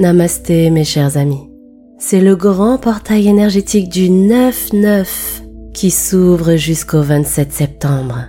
[0.00, 1.50] Namasté mes chers amis.
[1.98, 5.42] C'est le grand portail énergétique du 9-9
[5.74, 8.20] qui s'ouvre jusqu'au 27 septembre.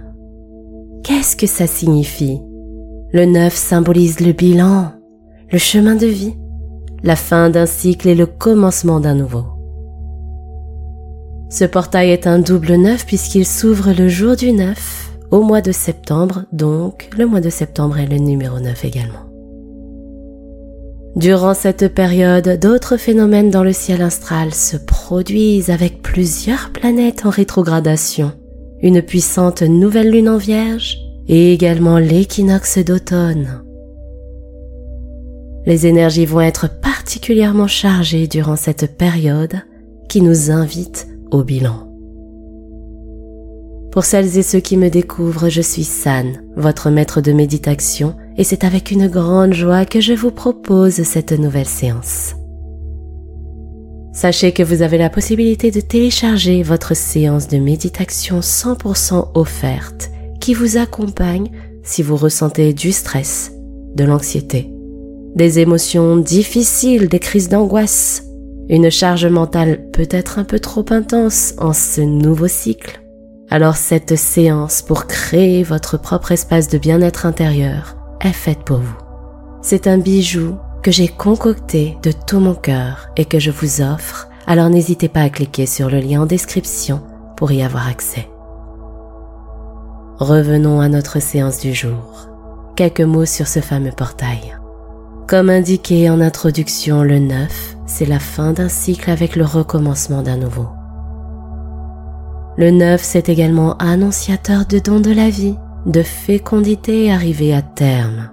[1.06, 2.42] Qu'est-ce que ça signifie?
[3.14, 4.92] Le 9 symbolise le bilan,
[5.50, 6.34] le chemin de vie,
[7.04, 9.46] la fin d'un cycle et le commencement d'un nouveau.
[11.50, 15.72] Ce portail est un double 9 puisqu'il s'ouvre le jour du 9 au mois de
[15.72, 19.31] septembre, donc le mois de septembre est le numéro 9 également.
[21.16, 27.30] Durant cette période, d'autres phénomènes dans le ciel astral se produisent avec plusieurs planètes en
[27.30, 28.32] rétrogradation,
[28.82, 30.98] une puissante nouvelle lune en vierge
[31.28, 33.62] et également l'équinoxe d'automne.
[35.66, 39.62] Les énergies vont être particulièrement chargées durant cette période
[40.08, 41.88] qui nous invite au bilan.
[43.92, 48.44] Pour celles et ceux qui me découvrent, je suis San, votre maître de méditation, et
[48.44, 52.34] c'est avec une grande joie que je vous propose cette nouvelle séance.
[54.14, 60.56] Sachez que vous avez la possibilité de télécharger votre séance de méditation 100% offerte qui
[60.56, 61.52] vous accompagne
[61.84, 63.52] si vous ressentez du stress,
[63.94, 64.72] de l'anxiété,
[65.36, 68.24] des émotions difficiles, des crises d'angoisse,
[68.70, 73.02] une charge mentale peut-être un peu trop intense en ce nouveau cycle
[73.52, 78.98] alors cette séance pour créer votre propre espace de bien-être intérieur est faite pour vous.
[79.62, 84.28] C'est un bijou que j'ai concocté de tout mon cœur et que je vous offre,
[84.48, 87.02] alors n'hésitez pas à cliquer sur le lien en description
[87.38, 88.28] pour y avoir accès.
[90.18, 92.28] Revenons à notre séance du jour.
[92.76, 94.58] Quelques mots sur ce fameux portail.
[95.28, 100.38] Comme indiqué en introduction, le 9, c'est la fin d'un cycle avec le recommencement d'un
[100.38, 100.68] nouveau.
[102.58, 105.56] Le 9, c'est également annonciateur de dons de la vie,
[105.86, 108.30] de fécondité arrivée à terme.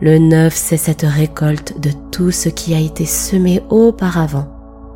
[0.00, 4.48] Le 9, c'est cette récolte de tout ce qui a été semé auparavant.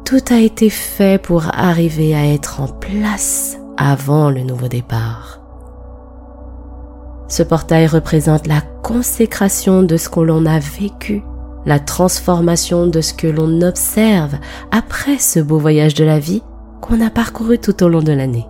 [0.05, 5.41] Tout a été fait pour arriver à être en place avant le nouveau départ.
[7.29, 11.23] Ce portail représente la consécration de ce que l'on a vécu,
[11.67, 14.35] la transformation de ce que l'on observe
[14.71, 16.43] après ce beau voyage de la vie
[16.81, 18.47] qu'on a parcouru tout au long de l'année.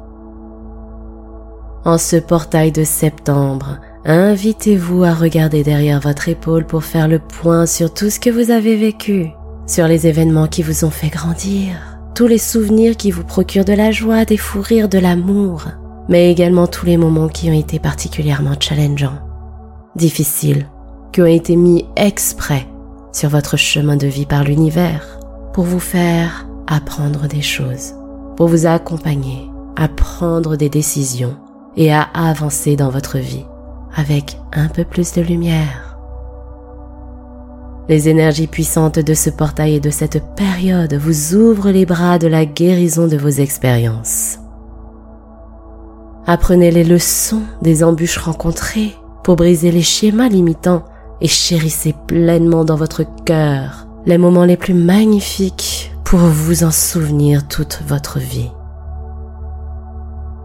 [1.88, 7.64] En ce portail de septembre, invitez-vous à regarder derrière votre épaule pour faire le point
[7.64, 9.30] sur tout ce que vous avez vécu,
[9.66, 11.76] sur les événements qui vous ont fait grandir,
[12.14, 15.64] tous les souvenirs qui vous procurent de la joie, des fous rires, de l'amour,
[16.10, 19.20] mais également tous les moments qui ont été particulièrement challengeants,
[19.96, 20.66] difficiles,
[21.10, 22.66] qui ont été mis exprès
[23.14, 25.20] sur votre chemin de vie par l'univers
[25.54, 27.94] pour vous faire apprendre des choses
[28.36, 31.38] pour vous accompagner à prendre des décisions
[31.78, 33.46] et à avancer dans votre vie
[33.94, 35.96] avec un peu plus de lumière.
[37.88, 42.26] Les énergies puissantes de ce portail et de cette période vous ouvrent les bras de
[42.26, 44.38] la guérison de vos expériences.
[46.26, 50.84] Apprenez les leçons des embûches rencontrées pour briser les schémas limitants
[51.22, 57.46] et chérissez pleinement dans votre cœur les moments les plus magnifiques pour vous en souvenir
[57.46, 58.50] toute votre vie.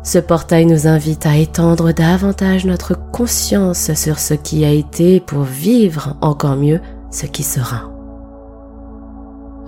[0.04, 5.44] Ce portail nous invite à étendre davantage notre conscience sur ce qui a été pour
[5.44, 7.90] vivre encore mieux ce qui sera.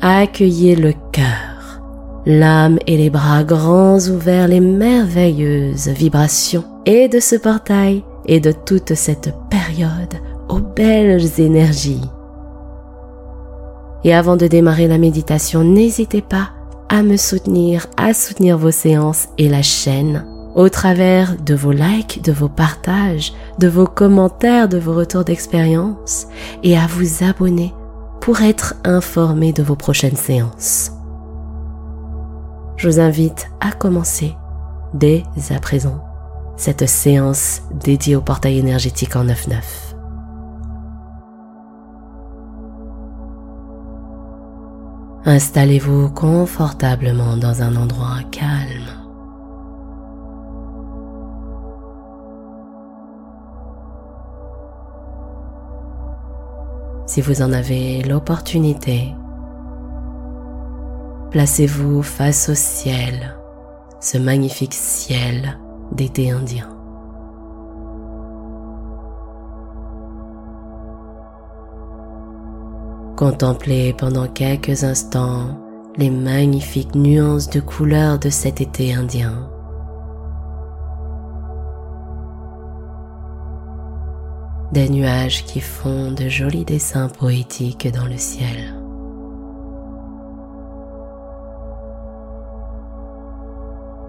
[0.01, 1.81] Accueillez le cœur,
[2.25, 8.51] l'âme et les bras grands ouverts les merveilleuses vibrations et de ce portail et de
[8.51, 10.15] toute cette période
[10.49, 12.01] aux belles énergies
[14.05, 16.51] et avant de démarrer la méditation, n'hésitez pas
[16.89, 20.25] à me soutenir, à soutenir vos séances et la chaîne
[20.55, 26.27] au travers de vos likes, de vos partages, de vos commentaires, de vos retours d'expérience
[26.63, 27.73] et à vous abonner
[28.21, 30.91] pour être informé de vos prochaines séances.
[32.77, 34.35] Je vous invite à commencer
[34.93, 36.03] dès à présent
[36.57, 39.84] cette séance dédiée au portail énergétique en 9-9.
[45.27, 48.91] Installez-vous confortablement dans un endroit calme.
[57.07, 59.15] Si vous en avez l'opportunité,
[61.31, 63.35] placez-vous face au ciel,
[63.99, 65.57] ce magnifique ciel
[65.91, 66.74] d'été indien.
[73.15, 75.57] Contemplez pendant quelques instants
[75.97, 79.49] les magnifiques nuances de couleurs de cet été indien.
[84.75, 88.75] des nuages qui font de jolis dessins poétiques dans le ciel.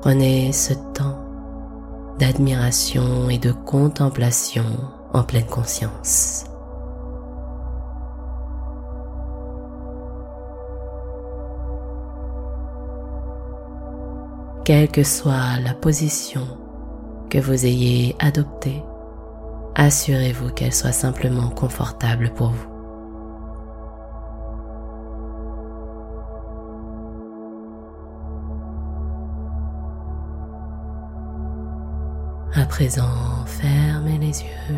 [0.01, 1.21] Prenez ce temps
[2.19, 4.65] d'admiration et de contemplation
[5.13, 6.46] en pleine conscience.
[14.67, 16.45] Quelle que soit la position
[17.31, 18.83] que vous ayez adoptée,
[19.77, 22.67] assurez-vous qu'elle soit simplement confortable pour vous.
[32.53, 34.75] À présent, fermez les yeux.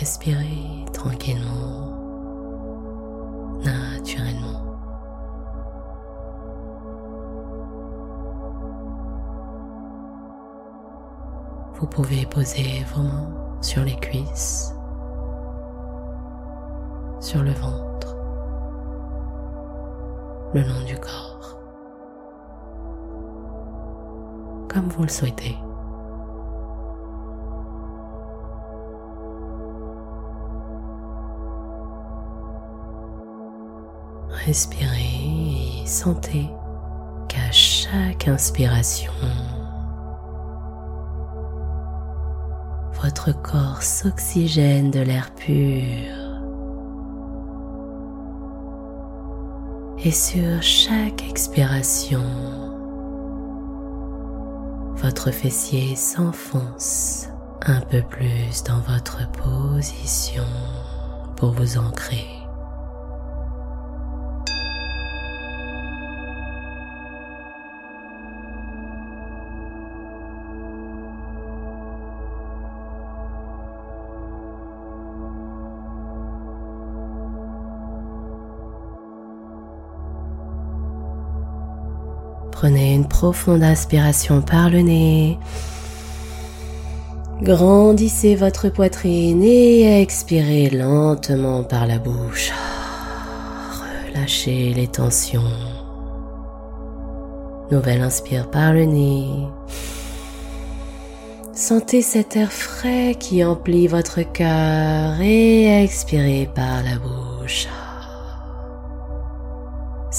[0.00, 1.99] Respirez tranquillement,
[11.80, 13.32] Vous pouvez poser vos mains
[13.62, 14.74] sur les cuisses,
[17.20, 18.14] sur le ventre,
[20.52, 21.58] le long du corps,
[24.68, 25.56] comme vous le souhaitez.
[34.44, 36.50] Respirez et sentez
[37.26, 39.12] qu'à chaque inspiration,
[43.26, 46.14] votre corps s'oxygène de l'air pur.
[50.02, 52.24] Et sur chaque expiration,
[54.96, 57.28] votre fessier s'enfonce
[57.66, 60.44] un peu plus dans votre position
[61.36, 62.39] pour vous ancrer.
[82.60, 85.38] Prenez une profonde inspiration par le nez.
[87.40, 92.52] Grandissez votre poitrine et expirez lentement par la bouche.
[94.12, 95.40] Relâchez les tensions.
[97.70, 99.26] Nouvelle inspire par le nez.
[101.54, 107.68] Sentez cet air frais qui emplit votre cœur et expirez par la bouche.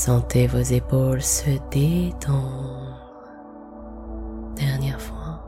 [0.03, 2.97] Sentez vos épaules se détendre.
[4.55, 5.45] Dernière fois.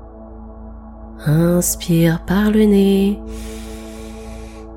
[1.26, 3.20] Inspire par le nez.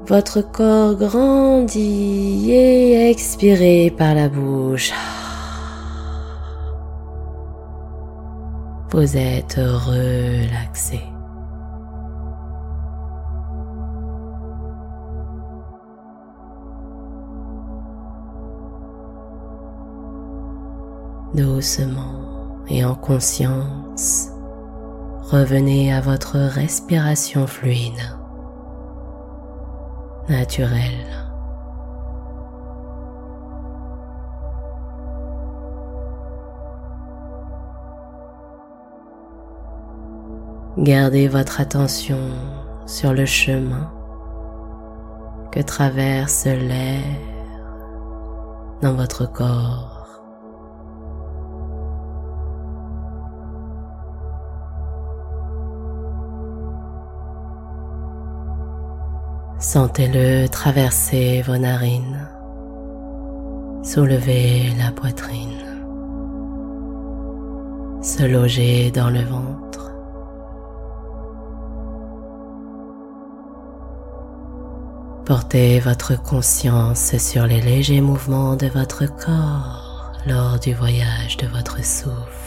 [0.06, 4.94] Votre corps grandit et expirez par la bouche.
[8.92, 11.00] Vous êtes relaxé.
[21.36, 24.30] Doucement et en conscience,
[25.30, 27.92] revenez à votre respiration fluide,
[30.30, 31.26] naturelle.
[40.78, 42.18] Gardez votre attention
[42.86, 43.92] sur le chemin
[45.52, 47.02] que traverse l'air
[48.82, 49.95] dans votre corps.
[59.58, 62.28] Sentez-le traverser vos narines,
[63.82, 65.64] soulever la poitrine,
[68.02, 69.92] se loger dans le ventre.
[75.24, 81.82] Portez votre conscience sur les légers mouvements de votre corps lors du voyage de votre
[81.82, 82.45] souffle.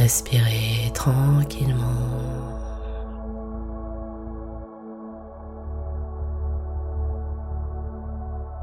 [0.00, 1.84] Respirez tranquillement.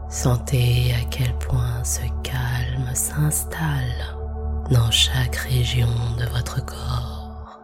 [0.09, 4.17] Sentez à quel point ce calme s'installe
[4.71, 7.59] dans chaque région de votre corps.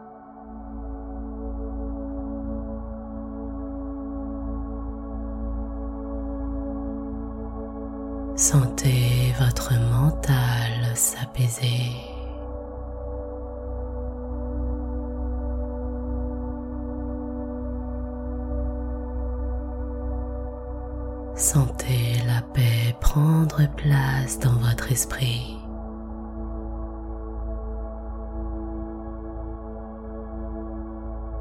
[8.35, 12.12] Sentez votre mental s'apaiser.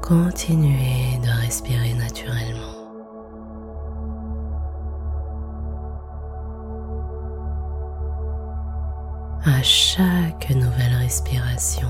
[0.01, 2.73] Continuez de respirer naturellement.
[9.45, 11.87] À chaque nouvelle respiration,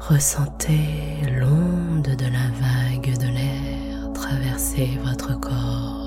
[0.00, 6.03] ressentez l'onde de la vague de l'air traverser votre corps.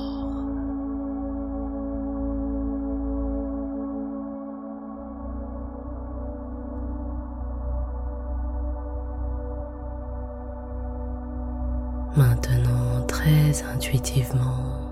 [13.47, 14.91] Très intuitivement,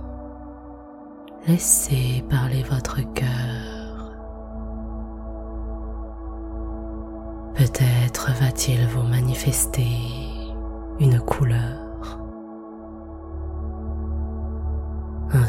[1.47, 4.13] laissez parler votre cœur.
[7.55, 9.87] Peut-être va-t-il vous manifester
[10.99, 12.19] une couleur,
[15.33, 15.47] un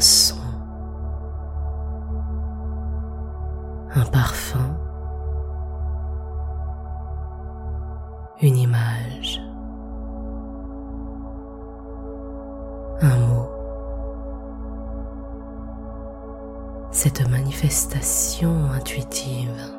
[18.73, 19.71] Intuitive,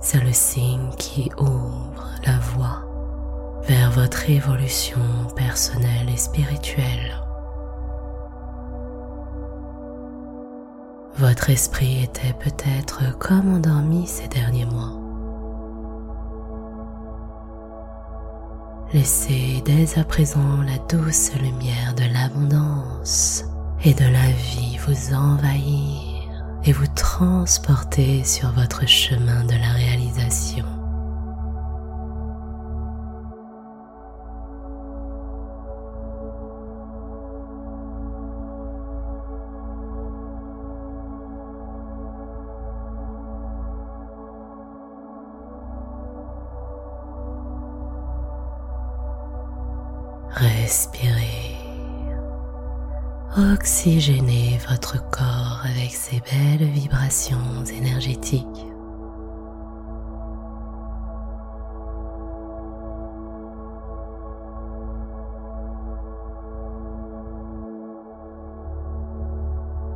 [0.00, 2.82] c'est le signe qui ouvre la voie
[3.62, 4.98] vers votre évolution
[5.36, 7.22] personnelle et spirituelle.
[11.16, 15.00] Votre esprit était peut-être comme endormi ces derniers mois.
[18.92, 23.44] Laissez dès à présent la douce lumière de l'abondance
[23.84, 26.05] et de la vie vous envahir
[26.66, 30.75] et vous transporter sur votre chemin de la réalisation.
[53.66, 58.46] Oxygénez votre corps avec ces belles vibrations énergétiques.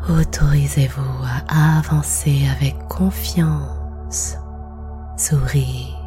[0.08, 4.34] Autorisez-vous à avancer avec confiance,
[5.16, 5.99] sourire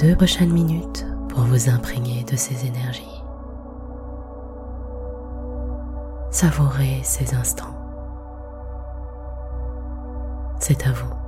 [0.00, 3.22] deux prochaines minutes pour vous imprégner de ces énergies.
[6.30, 7.76] Savourez ces instants.
[10.58, 11.19] C'est à vous.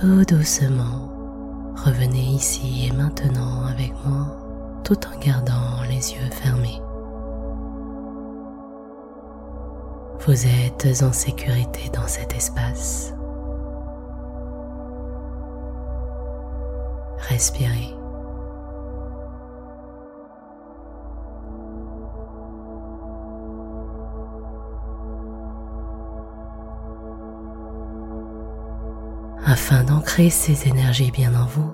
[0.00, 1.10] Tout doucement,
[1.84, 6.80] revenez ici et maintenant avec moi tout en gardant les yeux fermés.
[10.20, 13.12] Vous êtes en sécurité dans cet espace.
[17.28, 17.97] Respirez.
[29.50, 31.72] Afin d'ancrer ces énergies bien en vous,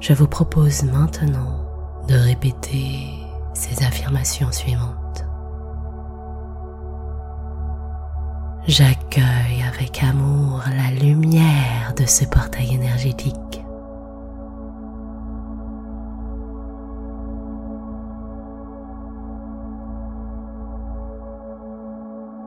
[0.00, 1.64] je vous propose maintenant
[2.08, 3.06] de répéter
[3.54, 5.24] ces affirmations suivantes.
[8.66, 13.63] J'accueille avec amour la lumière de ce portail énergétique.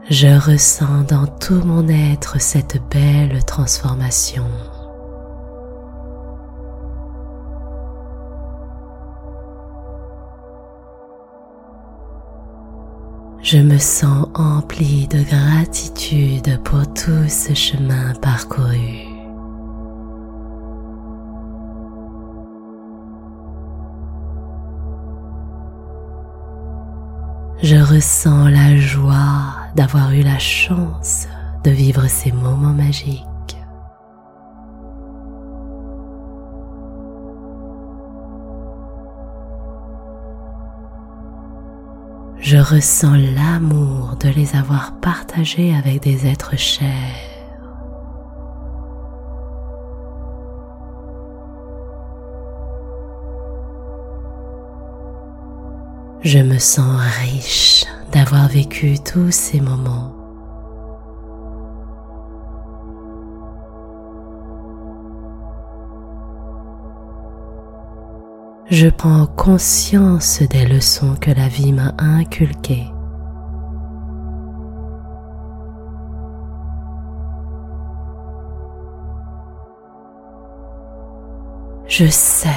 [0.10, 4.46] Je ressens dans tout mon être cette belle transformation.
[13.42, 19.08] Je me sens empli de gratitude pour tout ce chemin parcouru.
[27.62, 31.28] Je ressens la joie d'avoir eu la chance
[31.64, 33.24] de vivre ces moments magiques.
[42.40, 46.88] Je ressens l'amour de les avoir partagés avec des êtres chers.
[56.24, 60.14] Je me sens riche d'avoir vécu tous ces moments.
[68.70, 72.92] Je prends conscience des leçons que la vie m'a inculquées.
[81.88, 82.50] Je sais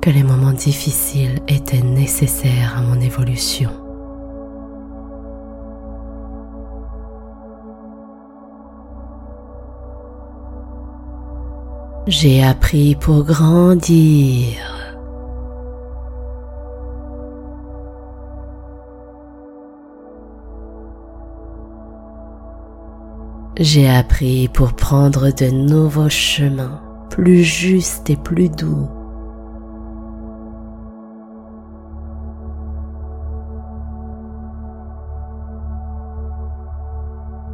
[0.00, 3.89] que les moments difficiles étaient nécessaires à mon évolution.
[12.10, 14.56] J'ai appris pour grandir.
[23.60, 28.88] J'ai appris pour prendre de nouveaux chemins plus justes et plus doux.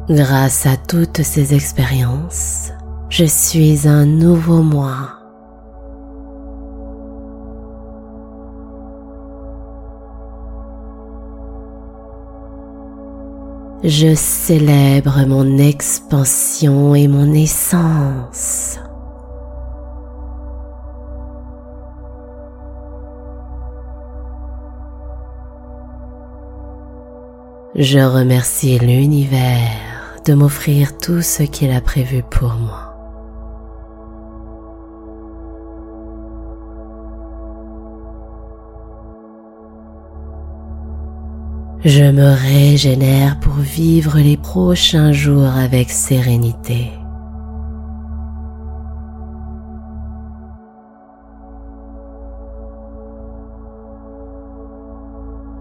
[0.09, 2.71] Grâce à toutes ces expériences,
[3.09, 5.13] je suis un nouveau moi.
[13.83, 18.79] Je célèbre mon expansion et mon essence.
[27.75, 29.69] Je remercie l'univers
[30.25, 32.86] de m'offrir tout ce qu'il a prévu pour moi.
[41.87, 46.91] Je me régénère pour vivre les prochains jours avec sérénité.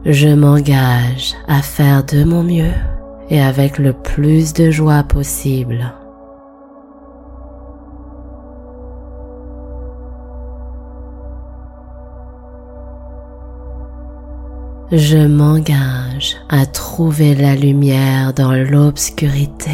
[0.04, 2.74] Je m'engage à faire de mon mieux
[3.30, 5.92] et avec le plus de joie possible.
[14.92, 19.72] Je m'engage à trouver la lumière dans l'obscurité.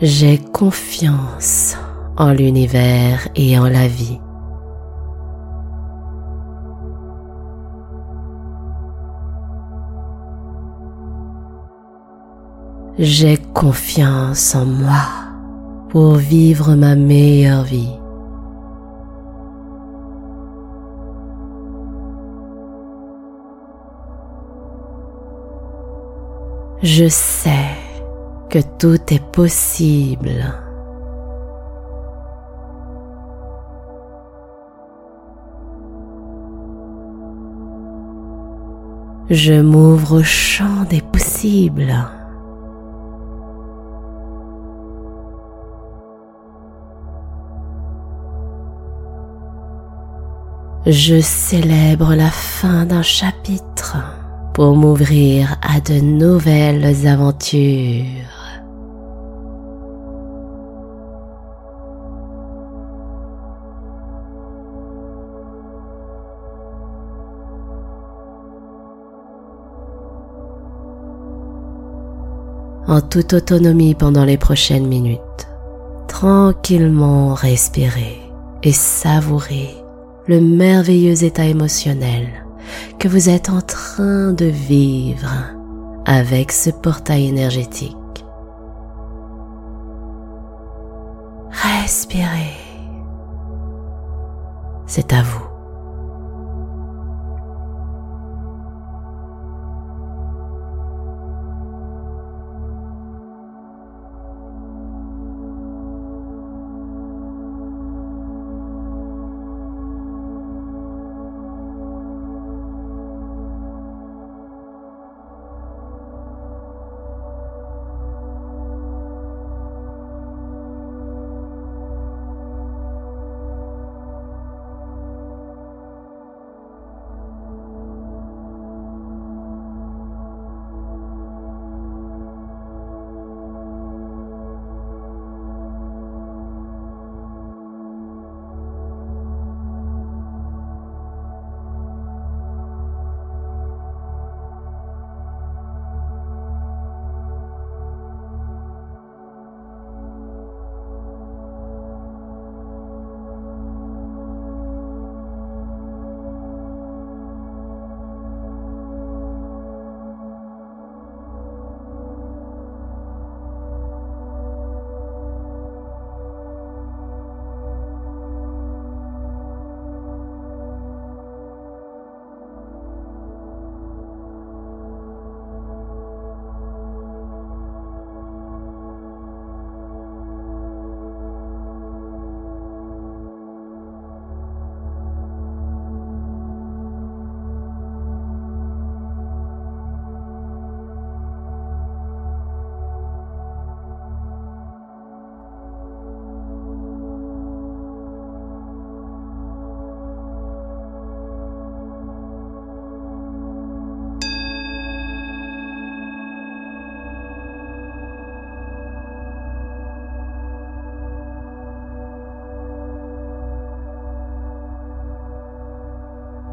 [0.00, 1.76] J'ai confiance
[2.16, 4.20] en l'univers et en la vie.
[13.00, 15.21] J'ai confiance en moi
[15.92, 17.98] pour vivre ma meilleure vie.
[26.82, 27.76] Je sais
[28.48, 30.54] que tout est possible.
[39.28, 41.94] Je m'ouvre au champ des possibles.
[50.86, 53.98] Je célèbre la fin d'un chapitre
[54.52, 58.04] pour m'ouvrir à de nouvelles aventures.
[72.88, 75.20] En toute autonomie pendant les prochaines minutes,
[76.08, 78.18] tranquillement respirer
[78.64, 79.81] et savourer
[80.26, 82.28] le merveilleux état émotionnel
[82.98, 85.32] que vous êtes en train de vivre
[86.04, 87.96] avec ce portail énergétique.
[91.50, 92.56] Respirez.
[94.86, 95.51] C'est à vous.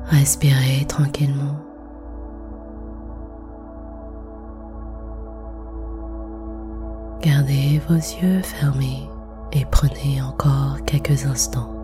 [0.09, 1.55] Respirez tranquillement.
[7.21, 9.07] Gardez vos yeux fermés
[9.51, 11.75] et prenez encore quelques instants.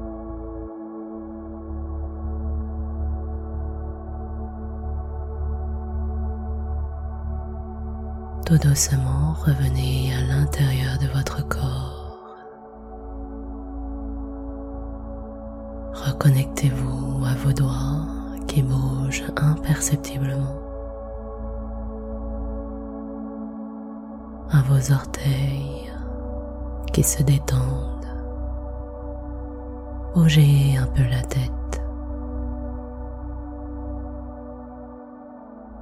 [8.48, 12.36] Tout doucement, revenez à l'intérieur de votre corps.
[15.94, 18.15] Reconnectez-vous à vos doigts
[18.56, 20.56] qui bouge imperceptiblement
[24.50, 25.92] à vos orteils
[26.94, 28.08] qui se détendent.
[30.14, 31.82] Bougez un peu la tête.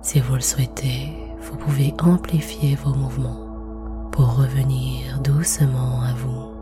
[0.02, 6.53] Si vous le souhaitez, vous pouvez amplifier vos mouvements pour revenir doucement à vous.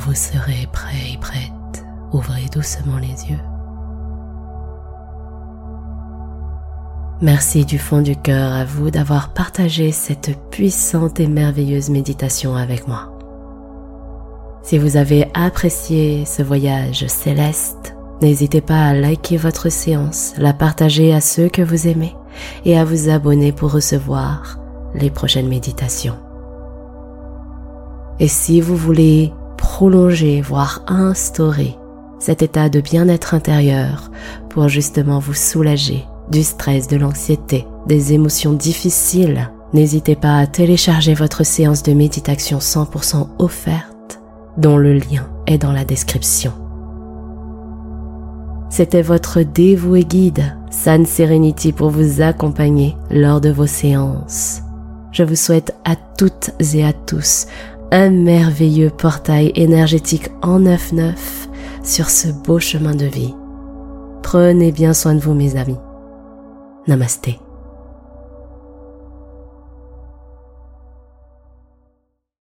[0.00, 3.40] Vous serez prêt et prête, ouvrez doucement les yeux.
[7.20, 12.88] Merci du fond du cœur à vous d'avoir partagé cette puissante et merveilleuse méditation avec
[12.88, 13.12] moi.
[14.62, 21.12] Si vous avez apprécié ce voyage céleste, n'hésitez pas à liker votre séance, la partager
[21.12, 22.16] à ceux que vous aimez
[22.64, 24.58] et à vous abonner pour recevoir
[24.94, 26.16] les prochaines méditations.
[28.18, 29.32] Et si vous voulez
[29.80, 31.74] prolonger, voire instaurer
[32.18, 34.10] cet état de bien-être intérieur
[34.50, 39.50] pour justement vous soulager du stress, de l'anxiété, des émotions difficiles.
[39.72, 44.20] N'hésitez pas à télécharger votre séance de méditation 100% offerte
[44.58, 46.52] dont le lien est dans la description.
[48.68, 54.60] C'était votre dévoué guide, San Serenity, pour vous accompagner lors de vos séances.
[55.10, 57.46] Je vous souhaite à toutes et à tous
[57.92, 61.14] un merveilleux portail énergétique en 9-9
[61.82, 63.34] sur ce beau chemin de vie.
[64.22, 65.78] Prenez bien soin de vous mes amis.
[66.86, 67.38] Namasté.